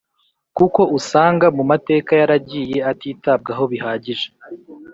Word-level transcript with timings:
kuko 0.57 0.81
usanga 0.97 1.45
mu 1.55 1.63
mateka 1.71 2.11
yaragiye 2.21 2.77
atitabwaho 2.91 3.63
bihagije. 3.71 4.27